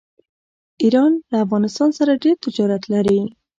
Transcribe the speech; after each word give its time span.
ایران 0.83 1.11
له 1.31 1.37
افغانستان 1.45 1.89
سره 1.99 2.19
ډیر 2.23 2.35
تجارت 2.45 2.83
لري. 2.93 3.19